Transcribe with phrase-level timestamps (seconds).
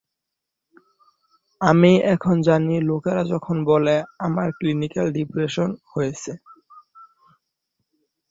[1.61, 6.31] আমি এখন জানি লোকেরা যখন বলে, 'আমার ক্লিনিকাল ডিপ্রেশন হয়েছে।